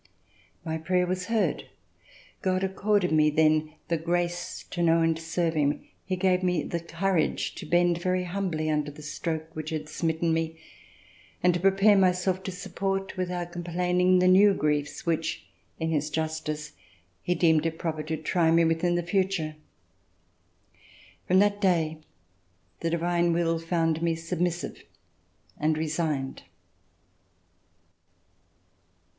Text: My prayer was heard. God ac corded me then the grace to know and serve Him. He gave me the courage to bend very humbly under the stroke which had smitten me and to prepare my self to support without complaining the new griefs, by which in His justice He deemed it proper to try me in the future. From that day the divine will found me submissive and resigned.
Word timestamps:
My 0.65 0.79
prayer 0.79 1.05
was 1.05 1.27
heard. 1.27 1.65
God 2.41 2.63
ac 2.63 2.73
corded 2.73 3.11
me 3.11 3.29
then 3.29 3.73
the 3.87 3.97
grace 3.97 4.65
to 4.71 4.81
know 4.81 5.01
and 5.03 5.19
serve 5.19 5.53
Him. 5.53 5.83
He 6.03 6.15
gave 6.15 6.41
me 6.41 6.63
the 6.63 6.79
courage 6.79 7.53
to 7.53 7.67
bend 7.67 8.01
very 8.01 8.23
humbly 8.23 8.67
under 8.67 8.89
the 8.89 9.03
stroke 9.03 9.55
which 9.55 9.69
had 9.69 9.87
smitten 9.87 10.33
me 10.33 10.57
and 11.43 11.53
to 11.53 11.59
prepare 11.59 11.95
my 11.95 12.13
self 12.13 12.41
to 12.45 12.51
support 12.51 13.15
without 13.15 13.51
complaining 13.51 14.17
the 14.17 14.27
new 14.27 14.55
griefs, 14.55 15.03
by 15.03 15.11
which 15.11 15.45
in 15.79 15.91
His 15.91 16.09
justice 16.09 16.71
He 17.21 17.35
deemed 17.35 17.67
it 17.67 17.77
proper 17.77 18.01
to 18.01 18.17
try 18.17 18.49
me 18.49 18.63
in 18.63 18.95
the 18.95 19.03
future. 19.03 19.55
From 21.27 21.37
that 21.37 21.61
day 21.61 21.99
the 22.79 22.89
divine 22.89 23.33
will 23.33 23.59
found 23.59 24.01
me 24.01 24.15
submissive 24.15 24.81
and 25.59 25.77
resigned. 25.77 26.41